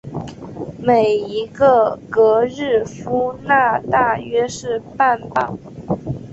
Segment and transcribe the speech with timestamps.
[0.79, 5.55] 每一个格日夫纳大约是半磅。